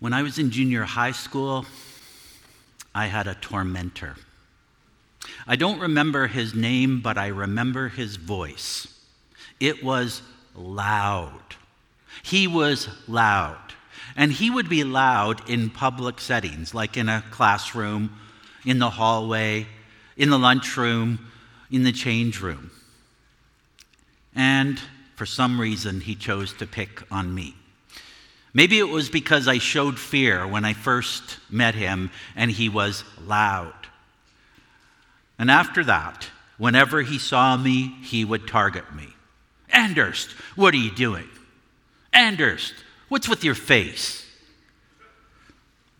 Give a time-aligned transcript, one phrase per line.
[0.00, 1.66] When I was in junior high school,
[2.94, 4.16] I had a tormentor.
[5.46, 8.86] I don't remember his name, but I remember his voice.
[9.58, 10.22] It was
[10.54, 11.56] loud.
[12.22, 13.58] He was loud.
[14.14, 18.16] And he would be loud in public settings, like in a classroom,
[18.64, 19.66] in the hallway,
[20.16, 21.30] in the lunchroom,
[21.70, 22.70] in the change room.
[24.34, 24.80] And
[25.16, 27.57] for some reason, he chose to pick on me.
[28.54, 33.04] Maybe it was because I showed fear when I first met him and he was
[33.24, 33.74] loud.
[35.38, 39.08] And after that, whenever he saw me, he would target me.
[39.70, 40.24] Anders,
[40.56, 41.28] what are you doing?
[42.12, 42.72] Anders,
[43.08, 44.26] what's with your face?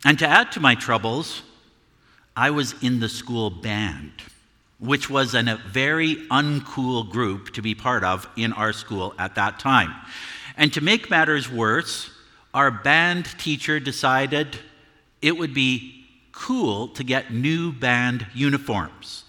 [0.05, 1.43] And to add to my troubles,
[2.37, 4.13] I was in the school band,
[4.79, 9.59] which was a very uncool group to be part of in our school at that
[9.59, 9.95] time.
[10.57, 12.11] And to make matters worse,
[12.59, 14.59] our band teacher decided
[15.23, 19.23] it would be cool to get new band uniforms.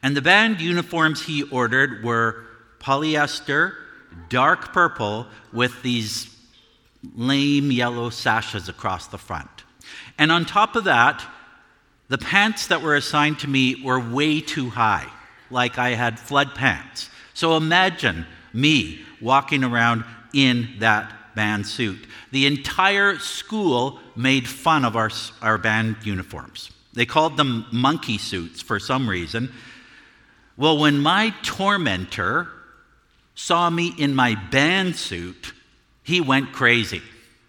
[0.00, 2.44] And the band uniforms he ordered were
[2.78, 3.74] polyester,
[4.28, 6.32] dark purple, with these
[7.16, 9.64] lame yellow sashes across the front.
[10.16, 11.26] And on top of that,
[12.06, 15.10] the pants that were assigned to me were way too high,
[15.50, 17.10] like I had flood pants.
[17.34, 22.04] So imagine me walking around in that band suit.
[22.32, 25.08] The entire school made fun of our,
[25.40, 26.72] our band uniforms.
[26.94, 29.52] They called them monkey suits for some reason.
[30.56, 32.48] Well, when my tormentor
[33.36, 35.52] saw me in my band suit,
[36.02, 37.02] he went crazy.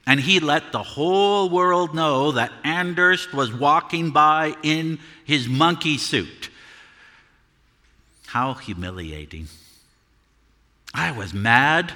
[0.05, 5.97] And he let the whole world know that Anders was walking by in his monkey
[5.97, 6.51] suit.
[8.27, 9.47] How humiliating.
[10.93, 11.91] I was mad.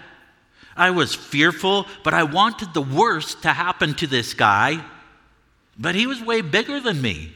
[0.75, 4.83] I was fearful, but I wanted the worst to happen to this guy.
[5.77, 7.33] But he was way bigger than me.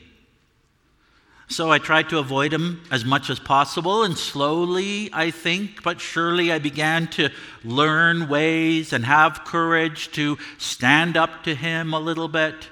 [1.50, 6.02] So I tried to avoid him as much as possible, and slowly, I think, but
[6.02, 7.30] surely, I began to
[7.64, 12.68] learn ways and have courage to stand up to him a little bit.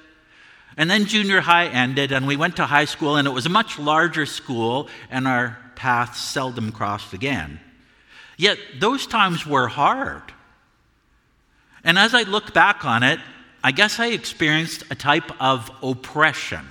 [0.76, 3.50] And then junior high ended, and we went to high school, and it was a
[3.50, 7.62] much larger school, and our paths seldom crossed again.
[8.38, 10.34] Yet those times were hard.
[11.86, 13.20] And as I look back on it,
[13.64, 16.68] I guess I experienced a type of oppression.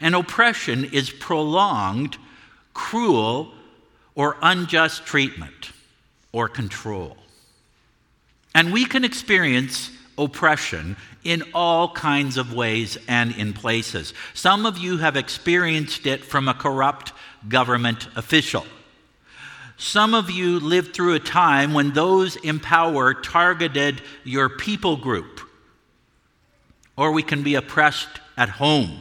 [0.00, 2.18] And oppression is prolonged,
[2.74, 3.52] cruel,
[4.14, 5.72] or unjust treatment
[6.30, 7.16] or control.
[8.54, 14.12] And we can experience oppression in all kinds of ways and in places.
[14.34, 17.12] Some of you have experienced it from a corrupt
[17.48, 18.64] government official.
[19.76, 25.40] Some of you lived through a time when those in power targeted your people group.
[26.96, 29.00] Or we can be oppressed at home.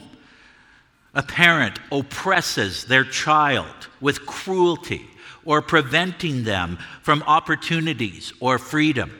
[1.14, 5.08] A parent oppresses their child with cruelty
[5.46, 9.20] or preventing them from opportunities or freedom.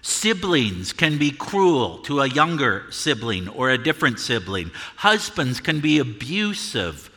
[0.00, 4.70] Siblings can be cruel to a younger sibling or a different sibling.
[4.96, 7.10] Husbands can be abusive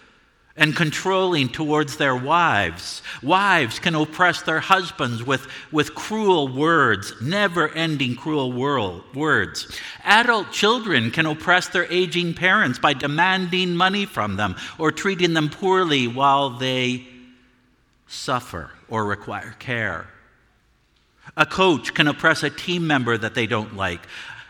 [0.58, 3.04] and controlling towards their wives.
[3.22, 9.68] Wives can oppress their husbands with, with cruel words, never ending cruel world, words.
[10.04, 15.50] Adult children can oppress their aging parents by demanding money from them or treating them
[15.50, 17.06] poorly while they
[18.08, 20.08] suffer or require care.
[21.36, 24.02] A coach can oppress a team member that they don't like.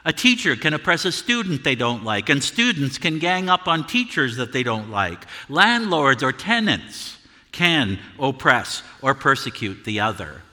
[0.08, 3.86] A teacher can oppress a student they don't like, and students can gang up on
[3.86, 5.26] teachers that they don't like.
[5.50, 7.18] Landlords or tenants
[7.52, 10.44] can oppress or persecute the other.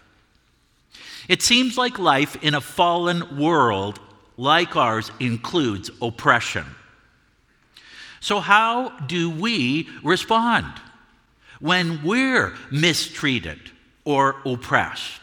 [1.28, 4.00] It seems like life in a fallen world
[4.36, 6.66] like ours includes oppression.
[8.18, 10.66] So, how do we respond
[11.60, 13.70] when we're mistreated
[14.04, 15.20] or oppressed?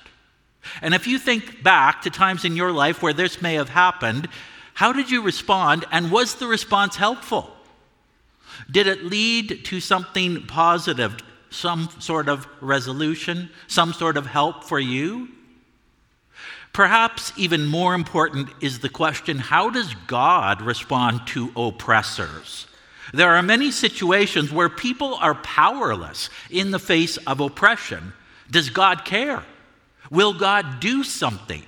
[0.81, 4.27] And if you think back to times in your life where this may have happened,
[4.73, 7.55] how did you respond and was the response helpful?
[8.69, 11.17] Did it lead to something positive,
[11.49, 15.29] some sort of resolution, some sort of help for you?
[16.73, 22.67] Perhaps even more important is the question how does God respond to oppressors?
[23.13, 28.13] There are many situations where people are powerless in the face of oppression.
[28.49, 29.43] Does God care?
[30.11, 31.63] Will God do something?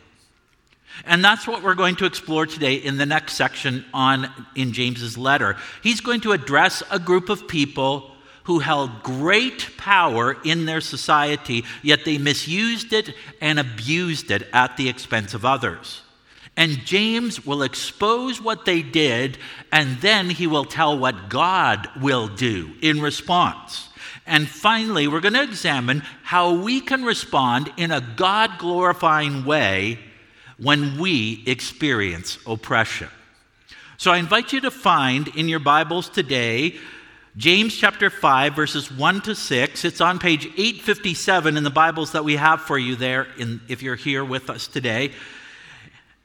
[1.06, 5.18] And that's what we're going to explore today in the next section on in James's
[5.18, 5.58] letter.
[5.82, 8.12] He's going to address a group of people
[8.44, 14.78] who held great power in their society, yet they misused it and abused it at
[14.78, 16.02] the expense of others.
[16.56, 19.38] And James will expose what they did,
[19.72, 23.90] and then he will tell what God will do in response.
[24.26, 30.00] And finally, we're going to examine how we can respond in a God glorifying way
[30.58, 33.10] when we experience oppression.
[33.98, 36.78] So I invite you to find in your Bibles today
[37.36, 39.86] James chapter 5, verses 1 to 6.
[39.86, 43.82] It's on page 857 in the Bibles that we have for you there, in, if
[43.82, 45.14] you're here with us today.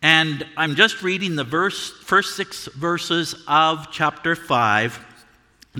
[0.03, 5.08] And I'm just reading the verse, first six verses of chapter 5.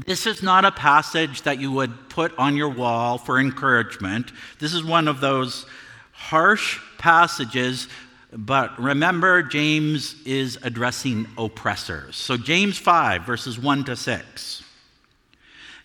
[0.07, 4.33] This is not a passage that you would put on your wall for encouragement.
[4.59, 5.67] This is one of those
[6.13, 7.89] harsh passages,
[8.33, 12.17] but remember, James is addressing oppressors.
[12.17, 14.63] So, James 5, verses 1 to 6.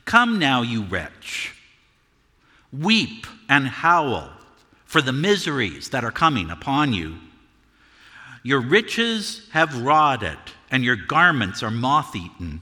[0.06, 1.54] Come now, you rich,
[2.71, 4.30] weep and howl
[4.86, 7.16] for the miseries that are coming upon you.
[8.44, 10.38] Your riches have rotted,
[10.69, 12.62] and your garments are moth eaten.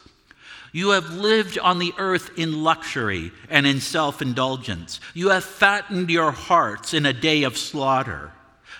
[0.71, 4.99] You have lived on the earth in luxury and in self indulgence.
[5.13, 8.31] You have fattened your hearts in a day of slaughter.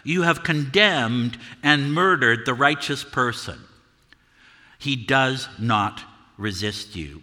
[0.03, 3.59] You have condemned and murdered the righteous person.
[4.79, 6.01] He does not
[6.37, 7.21] resist you.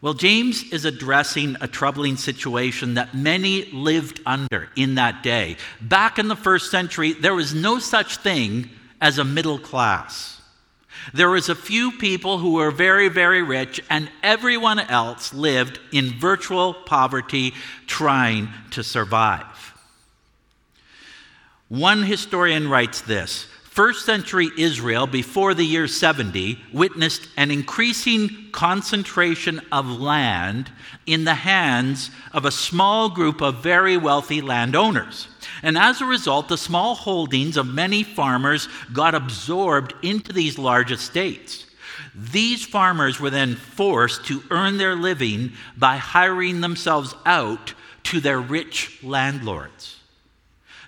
[0.00, 5.56] Well, James is addressing a troubling situation that many lived under in that day.
[5.80, 8.70] Back in the first century, there was no such thing
[9.00, 10.35] as a middle class.
[11.14, 16.18] There was a few people who were very, very rich, and everyone else lived in
[16.18, 17.54] virtual poverty
[17.86, 19.44] trying to survive.
[21.68, 29.60] One historian writes this First century Israel, before the year 70, witnessed an increasing concentration
[29.70, 30.72] of land
[31.04, 35.28] in the hands of a small group of very wealthy landowners.
[35.62, 40.90] And as a result, the small holdings of many farmers got absorbed into these large
[40.90, 41.66] estates.
[42.14, 47.74] These farmers were then forced to earn their living by hiring themselves out
[48.04, 49.96] to their rich landlords.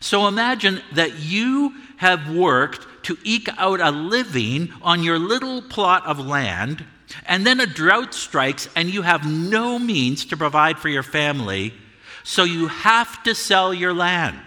[0.00, 6.06] So imagine that you have worked to eke out a living on your little plot
[6.06, 6.84] of land,
[7.26, 11.74] and then a drought strikes and you have no means to provide for your family,
[12.22, 14.38] so you have to sell your land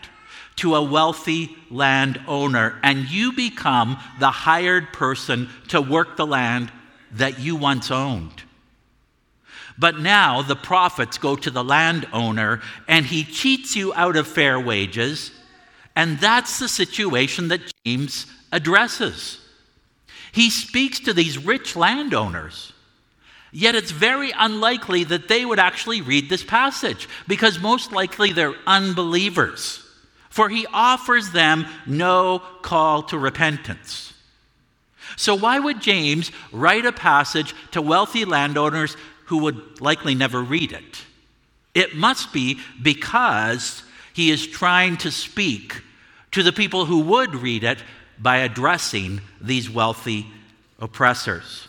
[0.62, 6.72] to a wealthy landowner, and you become the hired person to work the land
[7.12, 8.44] that you once owned.
[9.78, 14.60] But now the profits go to the landowner, and he cheats you out of fair
[14.60, 15.32] wages
[15.96, 19.40] and that's the situation that James addresses.
[20.32, 22.74] He speaks to these rich landowners.
[23.52, 28.56] Yet it's very unlikely that they would actually read this passage because most likely they're
[28.66, 29.81] unbelievers.
[30.32, 34.14] For he offers them no call to repentance.
[35.18, 38.96] So, why would James write a passage to wealthy landowners
[39.26, 41.04] who would likely never read it?
[41.76, 45.82] It must be because he is trying to speak
[46.32, 47.80] to the people who would read it
[48.18, 50.28] by addressing these wealthy
[50.80, 51.68] oppressors.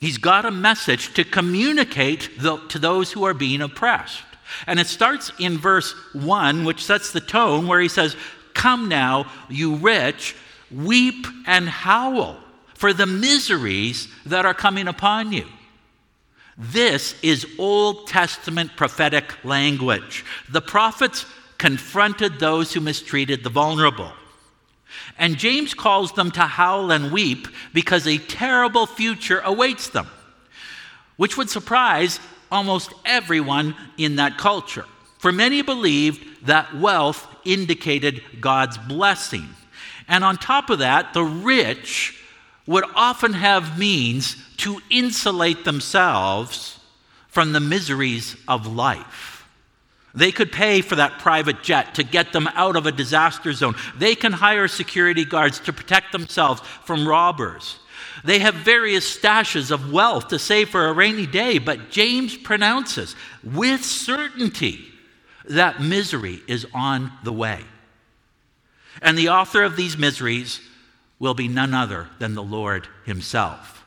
[0.00, 4.22] He's got a message to communicate to those who are being oppressed.
[4.66, 8.16] And it starts in verse 1, which sets the tone, where he says,
[8.54, 10.36] Come now, you rich,
[10.70, 12.38] weep and howl
[12.74, 15.46] for the miseries that are coming upon you.
[16.56, 20.24] This is Old Testament prophetic language.
[20.48, 21.26] The prophets
[21.58, 24.12] confronted those who mistreated the vulnerable.
[25.18, 30.06] And James calls them to howl and weep because a terrible future awaits them,
[31.16, 32.20] which would surprise
[32.54, 34.86] almost everyone in that culture.
[35.18, 39.48] For many believed that wealth indicated God's blessing.
[40.06, 42.18] And on top of that, the rich
[42.66, 46.78] would often have means to insulate themselves
[47.28, 49.46] from the miseries of life.
[50.14, 53.74] They could pay for that private jet to get them out of a disaster zone.
[53.98, 57.80] They can hire security guards to protect themselves from robbers.
[58.22, 63.16] They have various stashes of wealth to save for a rainy day, but James pronounces
[63.42, 64.84] with certainty
[65.46, 67.64] that misery is on the way.
[69.02, 70.60] And the author of these miseries
[71.18, 73.84] will be none other than the Lord Himself.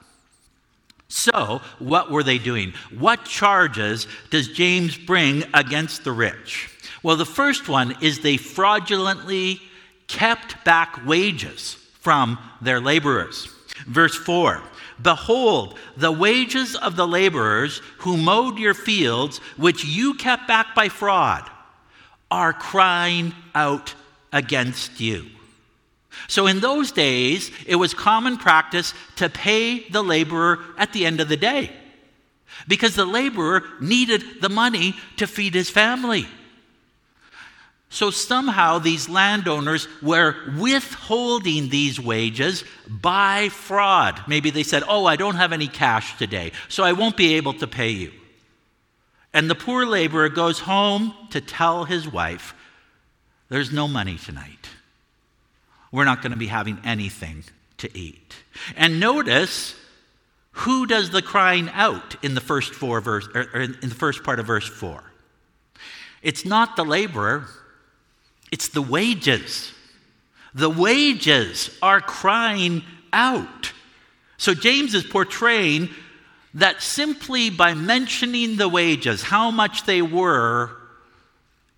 [1.07, 2.73] So, what were they doing?
[2.97, 6.69] What charges does James bring against the rich?
[7.01, 9.61] Well, the first one is they fraudulently
[10.07, 13.47] kept back wages from their laborers.
[13.85, 14.61] Verse 4
[15.01, 20.89] Behold, the wages of the laborers who mowed your fields, which you kept back by
[20.89, 21.49] fraud,
[22.31, 23.93] are crying out
[24.33, 25.25] against you.
[26.27, 31.21] So, in those days, it was common practice to pay the laborer at the end
[31.21, 31.71] of the day
[32.67, 36.27] because the laborer needed the money to feed his family.
[37.89, 44.21] So somehow these landowners were withholding these wages by fraud.
[44.27, 47.53] Maybe they said, Oh, I don't have any cash today, so I won't be able
[47.53, 48.11] to pay you.
[49.33, 52.53] And the poor laborer goes home to tell his wife,
[53.49, 54.69] There's no money tonight.
[55.91, 57.45] We're not going to be having anything
[57.77, 58.35] to eat.
[58.75, 59.75] And notice
[60.51, 64.39] who does the crying out in the first four verse or in the first part
[64.39, 65.03] of verse 4.
[66.23, 67.47] It's not the laborer,
[68.51, 69.73] it's the wages.
[70.53, 73.73] The wages are crying out.
[74.37, 75.89] So James is portraying
[76.53, 80.71] that simply by mentioning the wages, how much they were,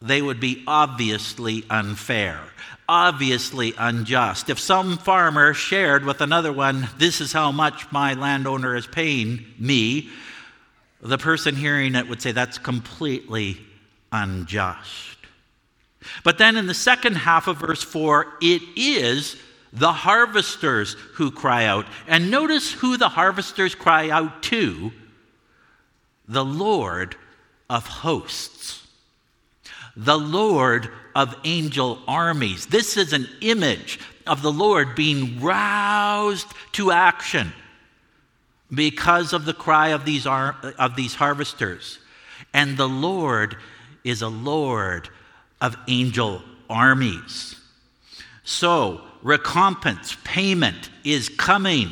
[0.01, 2.39] they would be obviously unfair,
[2.87, 4.49] obviously unjust.
[4.49, 9.45] If some farmer shared with another one, this is how much my landowner is paying
[9.57, 10.09] me,
[11.01, 13.57] the person hearing it would say that's completely
[14.11, 15.18] unjust.
[16.23, 19.35] But then in the second half of verse 4, it is
[19.71, 21.85] the harvesters who cry out.
[22.07, 24.91] And notice who the harvesters cry out to
[26.27, 27.15] the Lord
[27.69, 28.87] of hosts,
[29.95, 32.67] the Lord of angel armies.
[32.67, 37.51] This is an image of the Lord being roused to action
[38.73, 41.99] because of the cry of these, of these harvesters.
[42.53, 43.57] And the Lord
[44.03, 45.09] is a Lord
[45.61, 47.55] of angel armies.
[48.43, 51.89] So, recompense, payment is coming.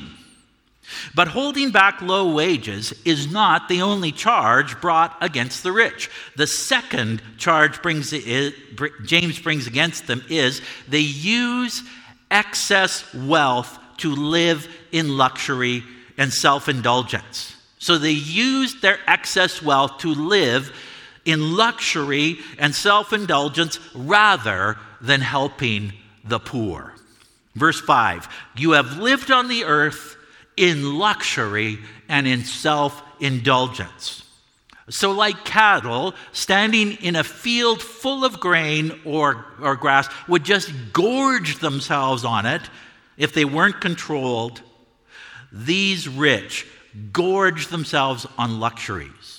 [1.13, 6.09] But holding back low wages is not the only charge brought against the rich.
[6.37, 8.53] The second charge brings it,
[9.05, 11.83] James brings against them is they use
[12.31, 15.83] excess wealth to live in luxury
[16.17, 17.55] and self indulgence.
[17.79, 20.71] So they use their excess wealth to live
[21.27, 25.93] in luxury and self indulgence rather than helping
[26.23, 26.95] the poor.
[27.53, 30.15] Verse 5 You have lived on the earth
[30.55, 31.77] in luxury
[32.09, 34.23] and in self indulgence.
[34.89, 40.71] So, like cattle standing in a field full of grain or, or grass would just
[40.93, 42.61] gorge themselves on it
[43.17, 44.61] if they weren't controlled,
[45.51, 46.65] these rich
[47.11, 49.36] gorge themselves on luxuries.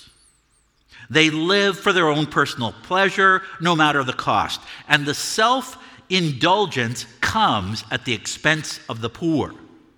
[1.09, 4.61] They live for their own personal pleasure, no matter the cost.
[4.87, 5.77] And the self
[6.09, 9.53] indulgence comes at the expense of the poor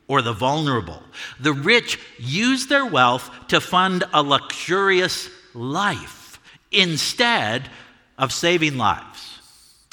[0.08, 1.02] or the vulnerable.
[1.40, 6.40] The rich use their wealth to fund a luxurious life
[6.72, 7.70] instead
[8.18, 9.40] of saving lives.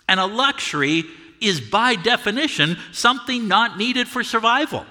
[0.08, 1.04] And a luxury
[1.40, 4.86] is, by definition, something not needed for survival.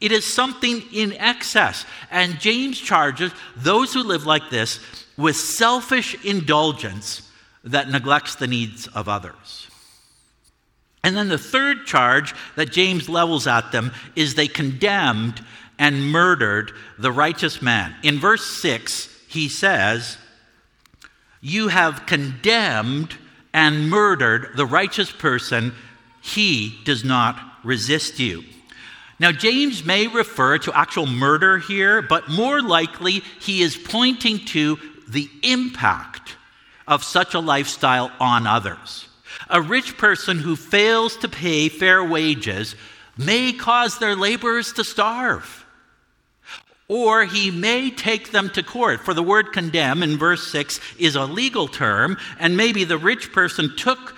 [0.00, 1.84] It is something in excess.
[2.10, 4.80] And James charges those who live like this
[5.16, 7.30] with selfish indulgence
[7.64, 9.68] that neglects the needs of others.
[11.04, 15.44] And then the third charge that James levels at them is they condemned
[15.78, 17.94] and murdered the righteous man.
[18.02, 20.16] In verse 6, he says,
[21.40, 23.16] You have condemned
[23.52, 25.74] and murdered the righteous person,
[26.22, 28.44] he does not resist you.
[29.18, 34.78] Now, James may refer to actual murder here, but more likely he is pointing to
[35.08, 36.36] the impact
[36.86, 39.08] of such a lifestyle on others.
[39.48, 42.74] A rich person who fails to pay fair wages
[43.16, 45.64] may cause their laborers to starve.
[46.88, 49.00] Or he may take them to court.
[49.00, 53.32] For the word condemn in verse 6 is a legal term, and maybe the rich
[53.32, 54.14] person took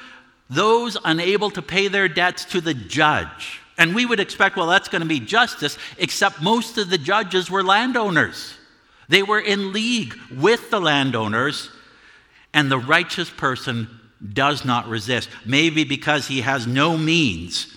[0.50, 3.60] those unable to pay their debts to the judge.
[3.76, 7.50] And we would expect, well, that's going to be justice, except most of the judges
[7.50, 8.54] were landowners.
[9.08, 11.70] They were in league with the landowners,
[12.52, 13.88] and the righteous person
[14.32, 15.28] does not resist.
[15.44, 17.74] Maybe because he has no means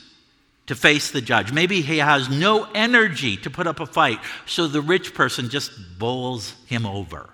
[0.68, 1.52] to face the judge.
[1.52, 5.72] Maybe he has no energy to put up a fight, so the rich person just
[5.98, 7.30] bowls him over.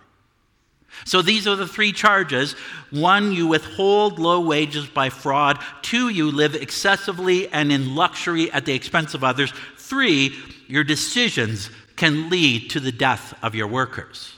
[1.06, 2.54] So these are the three charges.
[2.92, 5.60] One, you withhold low wages by fraud.
[5.82, 9.52] Two, you live excessively and in luxury at the expense of others.
[9.78, 10.36] Three,
[10.68, 11.70] your decisions
[12.04, 14.36] can lead to the death of your workers.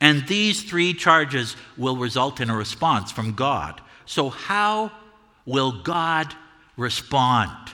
[0.00, 3.80] And these three charges will result in a response from God.
[4.06, 4.92] So, how
[5.46, 6.32] will God
[6.76, 7.72] respond?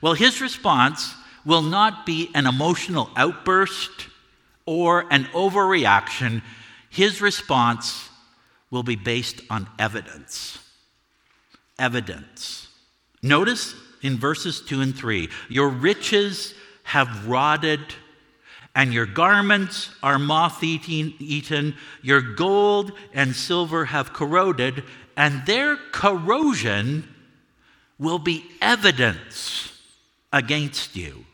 [0.00, 4.08] Well, his response will not be an emotional outburst
[4.64, 6.40] or an overreaction.
[6.88, 8.08] His response
[8.70, 10.58] will be based on evidence.
[11.78, 12.68] Evidence.
[13.22, 16.54] Notice in verses 2 and 3 Your riches
[16.84, 17.80] have rotted
[18.74, 24.82] and your garments are moth eaten, your gold and silver have corroded,
[25.16, 27.08] and their corrosion
[27.98, 29.80] will be evidence
[30.32, 31.24] against you.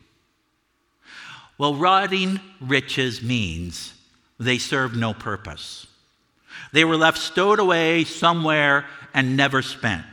[1.57, 3.93] Well, rotting riches means
[4.39, 5.87] they serve no purpose.
[6.73, 10.05] They were left stowed away somewhere and never spent.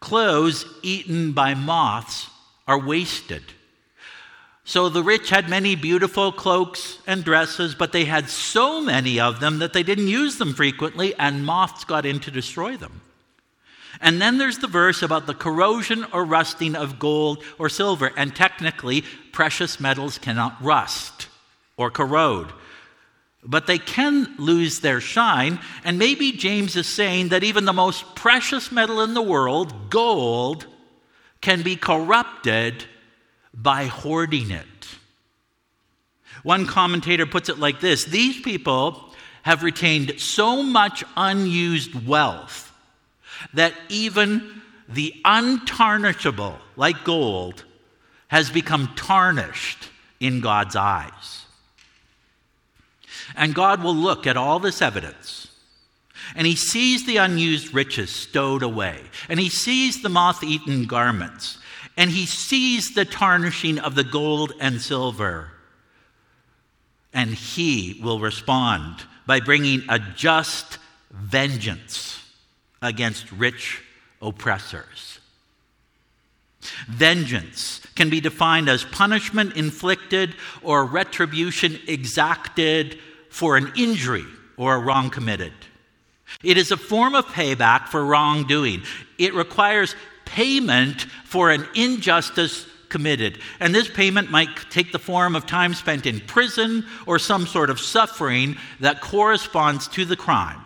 [0.00, 2.28] Clothes eaten by moths
[2.66, 3.42] are wasted.
[4.68, 9.40] So the rich had many beautiful cloaks and dresses, but they had so many of
[9.40, 13.00] them that they didn't use them frequently, and moths got in to destroy them.
[14.02, 18.36] And then there's the verse about the corrosion or rusting of gold or silver, and
[18.36, 21.28] technically, precious metals cannot rust
[21.78, 22.52] or corrode.
[23.42, 28.14] But they can lose their shine, and maybe James is saying that even the most
[28.14, 30.66] precious metal in the world, gold,
[31.40, 32.84] can be corrupted
[33.60, 34.66] by hoarding it.
[36.42, 39.12] One commentator puts it like this These people
[39.42, 42.72] have retained so much unused wealth
[43.54, 47.64] that even the untarnishable, like gold,
[48.28, 49.88] has become tarnished
[50.20, 51.44] in God's eyes.
[53.36, 55.48] And God will look at all this evidence
[56.34, 61.58] and he sees the unused riches stowed away, and he sees the moth eaten garments,
[61.98, 65.50] and he sees the tarnishing of the gold and silver.
[67.12, 70.78] And he will respond by bringing a just
[71.10, 72.24] vengeance
[72.80, 73.82] against rich
[74.22, 75.18] oppressors.
[76.88, 82.96] Vengeance can be defined as punishment inflicted or retribution exacted
[83.28, 84.24] for an injury
[84.56, 85.52] or a wrong committed.
[86.44, 88.84] It is a form of payback for wrongdoing.
[89.18, 89.96] It requires
[90.28, 93.38] payment for an injustice committed.
[93.60, 97.70] And this payment might take the form of time spent in prison or some sort
[97.70, 100.60] of suffering that corresponds to the crime.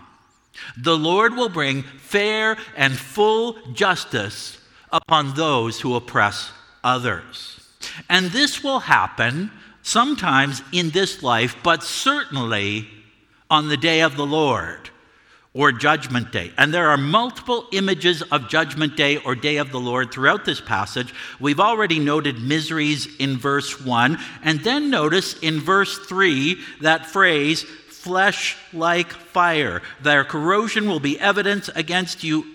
[0.77, 4.59] The Lord will bring fair and full justice
[4.93, 6.53] upon those who oppress
[6.85, 7.61] others.
[8.09, 9.51] And this will happen
[9.83, 12.89] sometimes in this life, but certainly
[13.51, 14.91] on the day of the Lord
[15.55, 16.51] or Judgment Day.
[16.57, 20.61] And there are multiple images of Judgment Day or Day of the Lord throughout this
[20.61, 21.13] passage.
[21.41, 24.19] We've already noted miseries in verse 1.
[24.43, 29.83] And then notice in verse 3 that phrase, flesh like fire.
[30.01, 32.47] Their corrosion will be evidence against you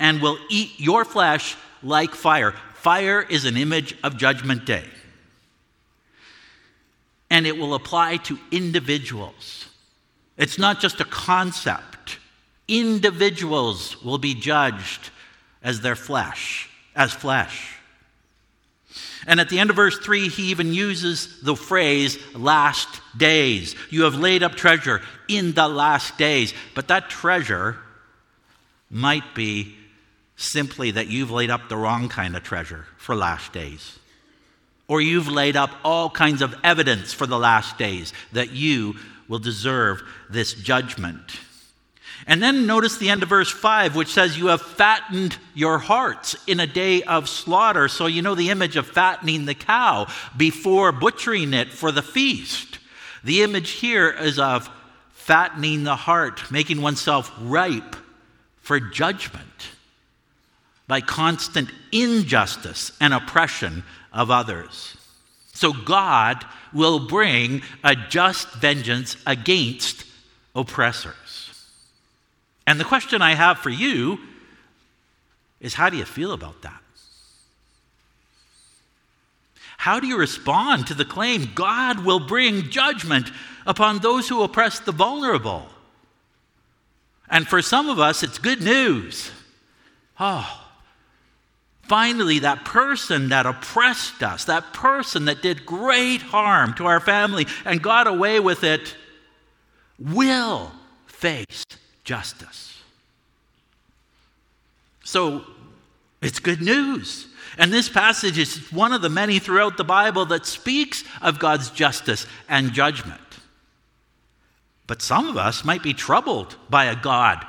[0.00, 2.52] and will eat your flesh like fire.
[2.74, 4.84] Fire is an image of Judgment Day.
[7.30, 9.68] And it will apply to individuals.
[10.36, 12.18] It's not just a concept
[12.68, 15.10] individuals will be judged
[15.62, 17.76] as their flesh, as flesh.
[19.26, 23.76] And at the end of verse 3, he even uses the phrase last days.
[23.90, 26.52] You have laid up treasure in the last days.
[26.74, 27.78] But that treasure
[28.90, 29.76] might be
[30.36, 33.98] simply that you've laid up the wrong kind of treasure for last days.
[34.88, 38.96] Or you've laid up all kinds of evidence for the last days that you
[39.28, 41.38] will deserve this judgment.
[42.26, 46.36] And then notice the end of verse 5, which says, You have fattened your hearts
[46.46, 47.88] in a day of slaughter.
[47.88, 50.06] So you know the image of fattening the cow
[50.36, 52.78] before butchering it for the feast.
[53.24, 54.70] The image here is of
[55.12, 57.96] fattening the heart, making oneself ripe
[58.60, 59.46] for judgment
[60.86, 64.96] by constant injustice and oppression of others.
[65.54, 70.04] So God will bring a just vengeance against
[70.54, 71.51] oppressors.
[72.66, 74.18] And the question I have for you
[75.60, 76.80] is how do you feel about that?
[79.78, 83.32] How do you respond to the claim God will bring judgment
[83.66, 85.66] upon those who oppress the vulnerable?
[87.28, 89.32] And for some of us, it's good news.
[90.20, 90.68] Oh,
[91.82, 97.46] finally, that person that oppressed us, that person that did great harm to our family
[97.64, 98.96] and got away with it,
[99.98, 100.70] will
[101.06, 101.64] face
[102.04, 102.82] justice.
[105.04, 105.44] So
[106.20, 107.26] it's good news.
[107.58, 111.70] And this passage is one of the many throughout the Bible that speaks of God's
[111.70, 113.20] justice and judgment.
[114.86, 117.44] But some of us might be troubled by a God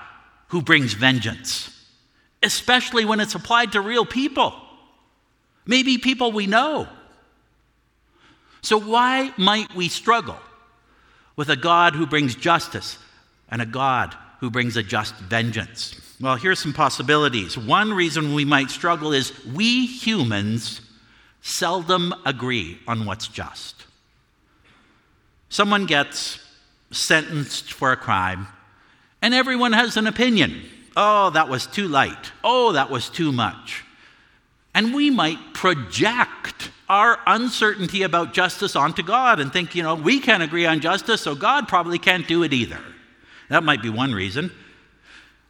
[0.49, 1.69] who brings vengeance,
[2.41, 4.53] especially when it's applied to real people,
[5.65, 6.87] maybe people we know.
[8.61, 10.37] So, why might we struggle
[11.35, 12.97] with a God who brings justice
[13.49, 15.95] and a God who brings a just vengeance?
[16.19, 17.57] Well, here's some possibilities.
[17.57, 20.81] One reason we might struggle is we humans
[21.41, 23.85] seldom agree on what's just.
[25.47, 26.45] Someone gets
[26.91, 28.47] sentenced for a crime,
[29.21, 30.63] and everyone has an opinion.
[30.97, 32.33] Oh, that was too light.
[32.43, 33.85] Oh, that was too much.
[34.75, 40.19] And we might project our uncertainty about justice onto God and think, you know, we
[40.19, 42.81] can't agree on justice, so God probably can't do it either.
[43.53, 44.51] That might be one reason.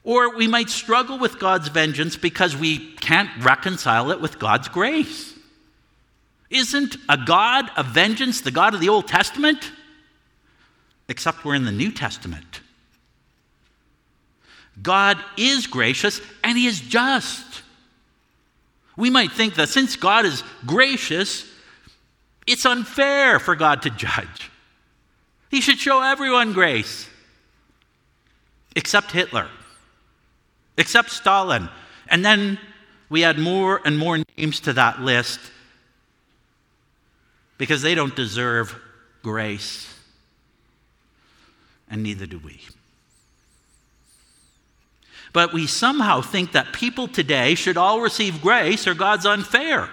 [0.03, 5.33] Or we might struggle with God's vengeance because we can't reconcile it with God's grace.
[6.49, 9.71] Isn't a God of vengeance the God of the Old Testament?
[11.07, 12.59] Except we're in the New Testament.
[14.81, 17.61] God is gracious and He is just.
[18.97, 21.49] We might think that since God is gracious,
[22.45, 24.51] it's unfair for God to judge.
[25.49, 27.07] He should show everyone grace,
[28.75, 29.49] except Hitler
[30.77, 31.69] except Stalin.
[32.07, 32.59] And then
[33.09, 35.39] we add more and more names to that list
[37.57, 38.75] because they don't deserve
[39.21, 39.87] grace,
[41.89, 42.59] and neither do we.
[45.31, 49.89] But we somehow think that people today should all receive grace or God's unfair.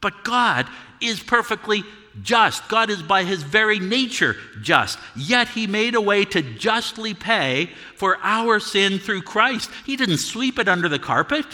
[0.00, 0.66] But God
[1.00, 1.84] is perfectly
[2.22, 2.68] just.
[2.68, 4.98] God is by his very nature just.
[5.16, 9.70] Yet he made a way to justly pay for our sin through Christ.
[9.86, 11.46] He didn't sweep it under the carpet.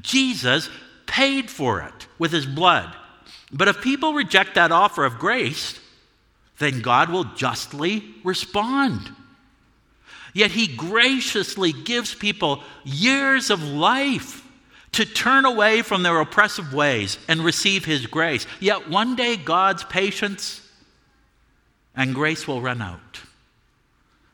[0.00, 0.68] Jesus
[1.06, 2.94] paid for it with his blood.
[3.52, 5.78] But if people reject that offer of grace,
[6.58, 9.10] then God will justly respond.
[10.32, 14.46] Yet he graciously gives people years of life
[14.92, 18.46] to turn away from their oppressive ways and receive His grace.
[18.58, 20.66] Yet one day God's patience
[21.94, 23.20] and grace will run out,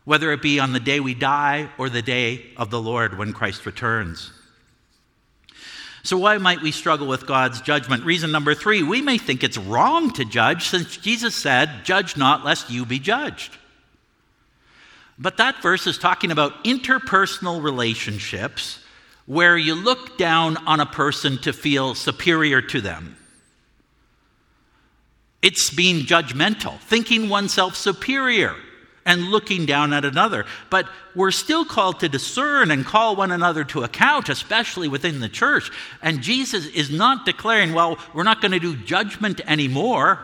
[0.04, 3.32] whether it be on the day we die or the day of the Lord when
[3.32, 4.32] Christ returns.
[6.02, 8.04] So, why might we struggle with God's judgment?
[8.04, 12.44] Reason number three we may think it's wrong to judge since Jesus said, Judge not,
[12.44, 13.56] lest you be judged.
[15.18, 18.78] But that verse is talking about interpersonal relationships
[19.26, 23.16] where you look down on a person to feel superior to them.
[25.42, 28.54] It's being judgmental, thinking oneself superior
[29.04, 30.44] and looking down at another.
[30.70, 35.28] But we're still called to discern and call one another to account, especially within the
[35.28, 35.70] church.
[36.02, 40.18] And Jesus is not declaring, well, we're not going to do judgment anymore.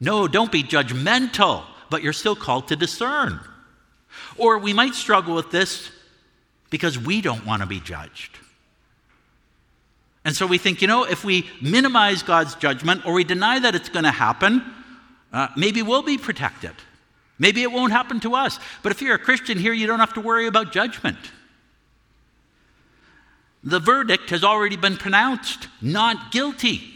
[0.00, 3.40] No, don't be judgmental, but you're still called to discern.
[4.36, 5.90] Or we might struggle with this
[6.72, 8.38] because we don't want to be judged.
[10.24, 13.74] And so we think, you know, if we minimize God's judgment or we deny that
[13.74, 14.64] it's going to happen,
[15.32, 16.72] uh, maybe we'll be protected.
[17.38, 18.58] Maybe it won't happen to us.
[18.82, 21.18] But if you're a Christian here, you don't have to worry about judgment.
[23.62, 26.88] The verdict has already been pronounced not guilty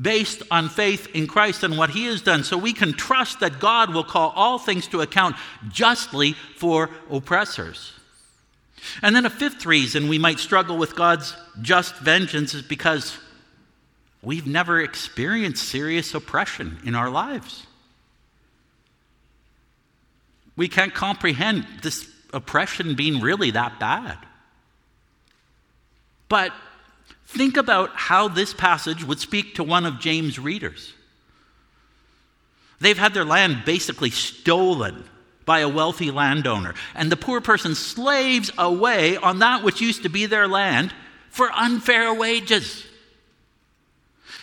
[0.00, 2.42] based on faith in Christ and what he has done.
[2.42, 5.36] So we can trust that God will call all things to account
[5.68, 7.92] justly for oppressors.
[9.00, 13.16] And then a fifth reason we might struggle with God's just vengeance is because
[14.22, 17.66] we've never experienced serious oppression in our lives.
[20.56, 24.18] We can't comprehend this oppression being really that bad.
[26.28, 26.52] But
[27.26, 30.92] think about how this passage would speak to one of James' readers.
[32.80, 35.04] They've had their land basically stolen
[35.44, 40.08] by a wealthy landowner, and the poor person slaves away on that which used to
[40.08, 40.92] be their land
[41.30, 42.86] for unfair wages.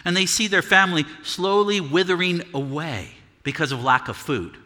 [0.06, 3.12] And they see their family slowly withering away
[3.44, 4.58] because of lack of food.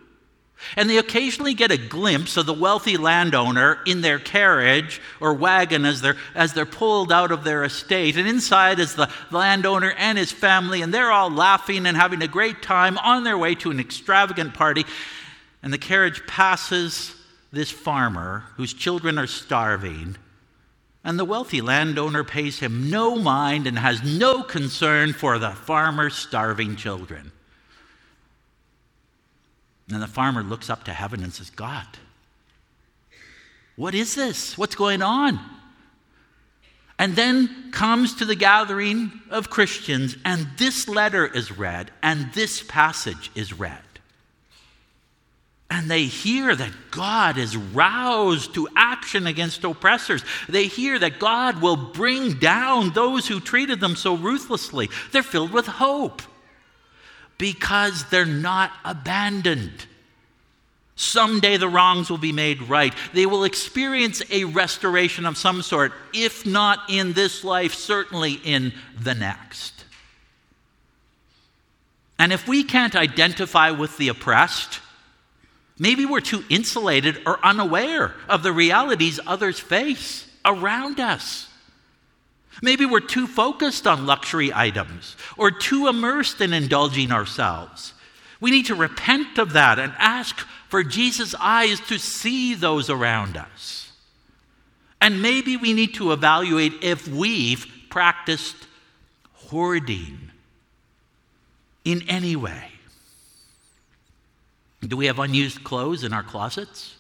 [0.77, 5.85] And they occasionally get a glimpse of the wealthy landowner in their carriage or wagon
[5.85, 8.15] as they're, as they're pulled out of their estate.
[8.15, 12.27] And inside is the landowner and his family, and they're all laughing and having a
[12.27, 14.85] great time on their way to an extravagant party
[15.63, 17.15] and the carriage passes
[17.51, 20.17] this farmer whose children are starving,
[21.03, 26.15] and the wealthy landowner pays him no mind and has no concern for the farmer's
[26.15, 27.31] starving children.
[29.89, 31.87] And the farmer looks up to heaven and says, God,
[33.75, 34.57] what is this?
[34.57, 35.39] What's going on?
[36.99, 42.61] And then comes to the gathering of Christians, and this letter is read, and this
[42.61, 43.81] passage is read.
[45.73, 50.23] And they hear that God is roused to action against oppressors.
[50.47, 54.91] They hear that God will bring down those who treated them so ruthlessly.
[55.11, 56.21] They're filled with hope
[57.39, 59.87] because they're not abandoned.
[60.95, 62.93] Someday the wrongs will be made right.
[63.15, 68.73] They will experience a restoration of some sort, if not in this life, certainly in
[69.01, 69.85] the next.
[72.19, 74.81] And if we can't identify with the oppressed,
[75.77, 81.47] maybe we're too insulated or unaware of the realities others face around us.
[82.61, 87.93] Maybe we're too focused on luxury items or too immersed in indulging ourselves.
[88.39, 90.37] We need to repent of that and ask
[90.69, 93.91] for Jesus' eyes to see those around us.
[95.01, 98.55] And maybe we need to evaluate if we've practiced
[99.33, 100.31] hoarding
[101.85, 102.72] in any way.
[104.87, 106.95] Do we have unused clothes in our closets?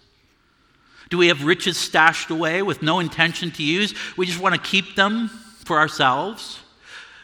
[1.09, 3.93] Do we have riches stashed away with no intention to use?
[4.17, 6.59] We just want to keep them for ourselves?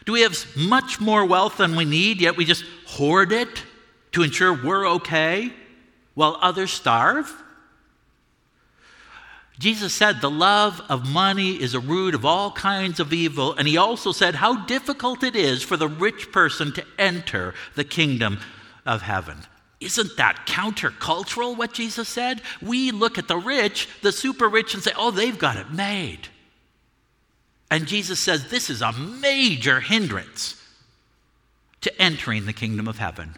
[0.06, 3.64] Do we have much more wealth than we need, yet we just hoard it
[4.12, 5.52] to ensure we're okay?
[6.14, 7.34] while others starve?
[9.58, 13.68] Jesus said the love of money is a root of all kinds of evil, and
[13.68, 18.38] he also said how difficult it is for the rich person to enter the kingdom
[18.86, 19.38] of heaven.
[19.80, 22.42] Isn't that countercultural what Jesus said?
[22.60, 26.28] We look at the rich, the super rich, and say, oh, they've got it made.
[27.70, 30.62] And Jesus says this is a major hindrance
[31.80, 33.36] to entering the kingdom of heaven.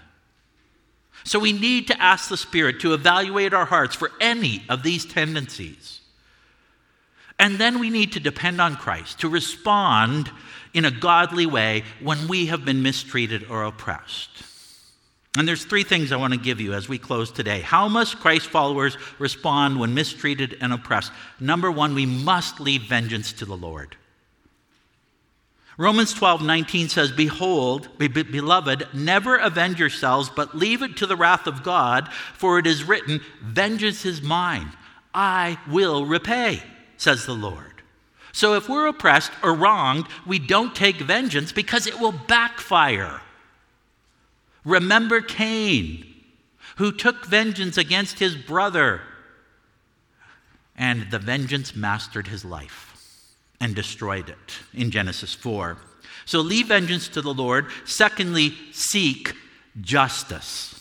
[1.24, 5.04] So we need to ask the Spirit to evaluate our hearts for any of these
[5.04, 6.00] tendencies.
[7.38, 10.30] And then we need to depend on Christ to respond
[10.74, 14.42] in a godly way when we have been mistreated or oppressed.
[15.38, 17.60] And there's three things I want to give you as we close today.
[17.60, 21.10] How must Christ followers respond when mistreated and oppressed?
[21.40, 23.96] Number one, we must leave vengeance to the Lord.
[25.78, 31.46] Romans 12, 19 says, Behold, beloved, never avenge yourselves, but leave it to the wrath
[31.46, 34.70] of God, for it is written, Vengeance is mine,
[35.14, 36.62] I will repay,
[36.98, 37.82] says the Lord.
[38.32, 43.22] So if we're oppressed or wronged, we don't take vengeance because it will backfire.
[44.64, 46.06] Remember Cain,
[46.76, 49.00] who took vengeance against his brother,
[50.76, 55.76] and the vengeance mastered his life and destroyed it in Genesis 4.
[56.24, 57.66] So leave vengeance to the Lord.
[57.84, 59.34] Secondly, seek
[59.80, 60.78] justice.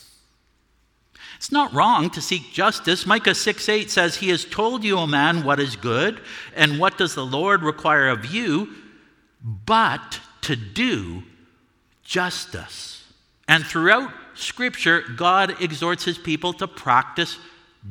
[1.37, 3.05] It's not wrong to seek justice.
[3.07, 6.21] Micah 6 8 says, He has told you, O man, what is good,
[6.55, 8.69] and what does the Lord require of you,
[9.43, 11.23] but to do
[12.03, 13.00] justice.
[13.47, 17.37] And throughout Scripture, God exhorts his people to practice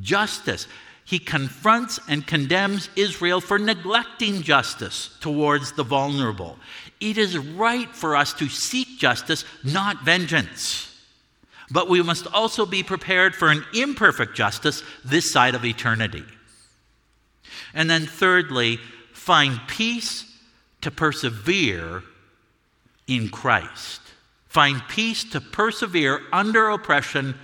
[0.01, 0.67] justice
[1.11, 6.57] he confronts and condemns Israel for neglecting justice towards the vulnerable.
[7.01, 10.87] It is right for us to seek justice, not vengeance.
[11.69, 16.23] But we must also be prepared for an imperfect justice this side of eternity.
[17.75, 18.79] And then, thirdly,
[19.13, 20.25] find peace
[20.83, 22.05] to persevere
[23.09, 24.01] in Christ.
[24.51, 27.37] Find peace to persevere under oppression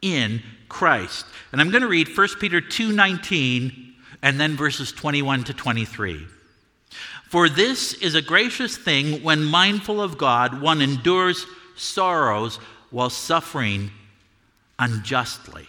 [0.00, 1.26] in Christ.
[1.52, 6.26] And I'm going to read 1 Peter 2:19 and then verses 21 to 23.
[7.28, 11.44] For this is a gracious thing when mindful of God one endures
[11.76, 12.56] sorrows
[12.90, 13.90] while suffering
[14.78, 15.68] unjustly.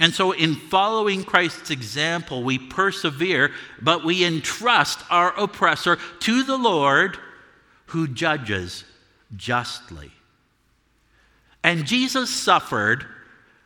[0.00, 3.50] And so, in following Christ's example, we persevere,
[3.82, 7.18] but we entrust our oppressor to the Lord
[7.86, 8.84] who judges
[9.36, 10.12] justly.
[11.64, 13.06] And Jesus suffered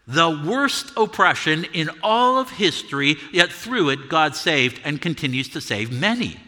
[0.06, 5.60] the worst oppression in all of history, yet through it, God saved and continues to
[5.60, 6.38] save many.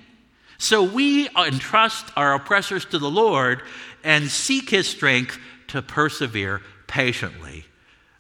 [0.59, 3.63] So we entrust our oppressors to the Lord
[4.03, 7.65] and seek his strength to persevere patiently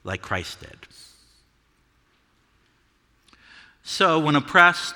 [0.05, 0.77] like Christ did.
[3.85, 4.95] So, when oppressed,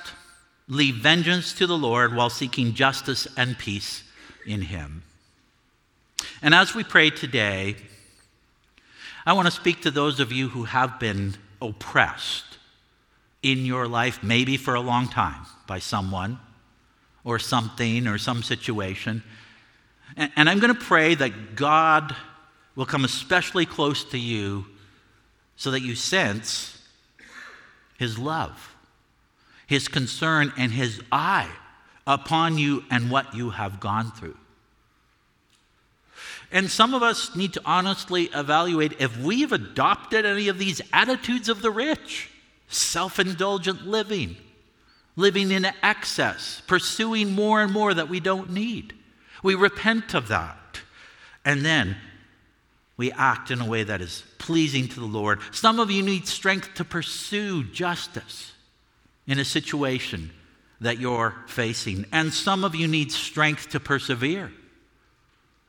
[0.67, 4.03] leave vengeance to the Lord while seeking justice and peace
[4.45, 5.03] in Him.
[6.41, 7.75] And as we pray today,
[9.25, 12.57] I want to speak to those of you who have been oppressed
[13.43, 16.39] in your life, maybe for a long time, by someone
[17.23, 19.23] or something or some situation.
[20.17, 22.15] And, I'm going to pray that God
[22.75, 24.65] will come especially close to you
[25.55, 26.81] so that you sense
[27.99, 28.68] His love,
[29.69, 31.47] His concern, and His eye
[32.07, 34.35] upon you and what you have gone through.
[36.51, 41.49] And some of us need to honestly evaluate if we've adopted any of these attitudes
[41.49, 42.31] of the rich
[42.67, 44.37] self indulgent living,
[45.15, 48.95] living in excess, pursuing more and more that we don't need.
[49.43, 50.81] We repent of that.
[51.45, 51.95] And then
[52.97, 55.41] we act in a way that is pleasing to the Lord.
[55.51, 58.53] Some of you need strength to pursue justice
[59.29, 60.31] in a situation
[60.81, 64.51] that you're facing, and some of you need strength to persevere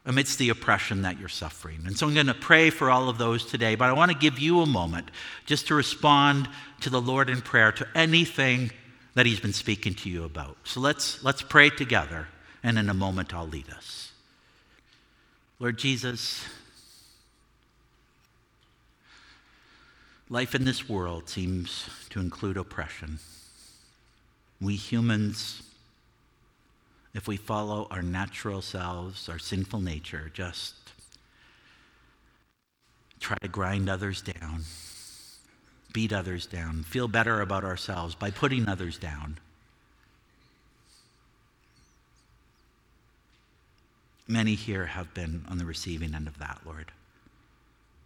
[0.06, 1.82] amidst the oppression that you're suffering.
[1.84, 4.16] And so I'm going to pray for all of those today, but I want to
[4.16, 5.10] give you a moment
[5.44, 6.48] just to respond
[6.80, 8.70] to the Lord in prayer to anything
[9.14, 10.56] that he's been speaking to you about.
[10.64, 12.28] So let's let's pray together
[12.62, 14.12] and in a moment I'll lead us.
[15.58, 16.46] Lord Jesus,
[20.30, 23.18] life in this world seems to include oppression.
[24.60, 25.62] We humans
[27.12, 30.74] if we follow our natural selves, our sinful nature, just
[33.18, 34.62] try to grind others down,
[35.92, 39.38] beat others down, feel better about ourselves by putting others down.
[44.28, 46.92] Many here have been on the receiving end of that, Lord.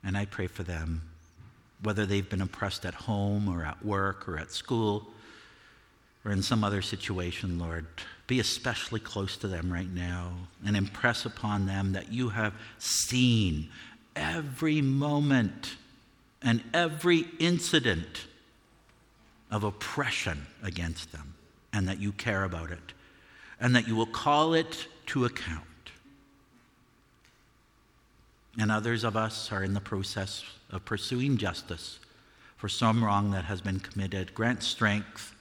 [0.03, 1.03] And I pray for them,
[1.83, 5.07] whether they've been oppressed at home or at work or at school
[6.25, 7.87] or in some other situation, Lord.
[8.27, 10.33] Be especially close to them right now
[10.65, 13.69] and impress upon them that you have seen
[14.17, 15.77] every moment
[16.41, 18.27] and every incident
[19.51, 21.35] of oppression against them,
[21.73, 22.93] and that you care about it,
[23.61, 25.65] and that you will call it to account.
[28.59, 31.99] And others of us are in the process of pursuing justice
[32.57, 34.35] for some wrong that has been committed.
[34.35, 35.34] Grant strength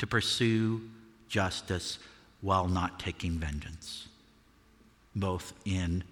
[0.00, 0.80] to pursue
[1.28, 1.98] justice
[2.40, 4.08] while not taking vengeance,
[5.14, 6.02] both in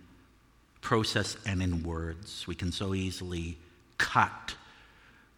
[0.83, 2.47] process and in words.
[2.47, 3.57] We can so easily
[3.97, 4.55] cut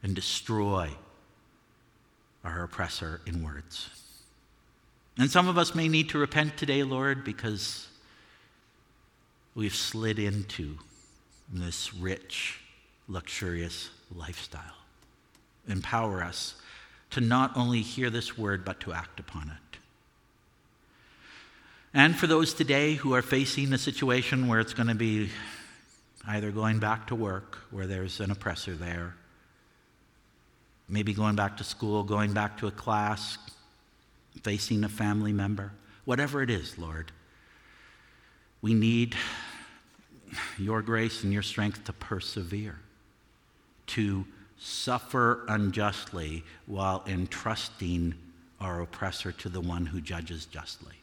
[0.02, 0.90] and destroy
[2.42, 3.88] our oppressor in words.
[5.16, 7.86] And some of us may need to repent today, Lord, because
[9.54, 10.76] we've slid into
[11.52, 12.58] this rich,
[13.06, 14.62] luxurious lifestyle.
[15.68, 16.56] Empower us
[17.10, 19.78] to not only hear this word, but to act upon it.
[21.92, 25.30] And for those today who are facing a situation where it's going to be
[26.26, 29.14] either going back to work, where there's an oppressor there,
[30.88, 33.38] maybe going back to school, going back to a class,
[34.42, 35.72] facing a family member,
[36.04, 37.10] whatever it is, Lord,
[38.62, 39.16] we need
[40.58, 42.78] your grace and your strength to persevere,
[43.88, 44.24] to
[44.60, 48.14] suffer unjustly while entrusting
[48.60, 50.96] our oppressor to the one who judges justly.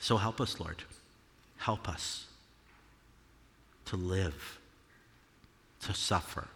[0.00, 0.82] So help us, Lord.
[1.58, 2.26] Help us
[3.86, 4.58] to live,
[5.82, 6.48] to suffer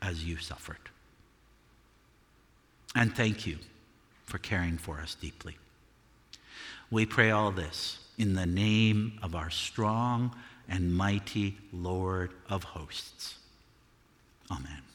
[0.00, 0.78] as you suffered.
[2.96, 3.58] And thank you
[4.24, 5.58] for caring for us deeply.
[6.90, 10.34] We pray all this in the name of our strong
[10.68, 13.34] and mighty Lord of hosts.
[14.50, 14.93] Amen.